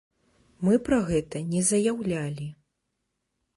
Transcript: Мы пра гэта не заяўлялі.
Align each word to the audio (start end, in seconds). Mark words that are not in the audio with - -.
Мы 0.67 0.77
пра 0.87 0.99
гэта 1.09 1.43
не 1.51 1.61
заяўлялі. 1.69 2.51